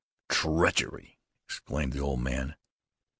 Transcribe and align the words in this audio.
"Treachery!" 0.29 1.19
exclaimed 1.45 1.93
the 1.93 1.99
old 1.99 2.21
man. 2.21 2.55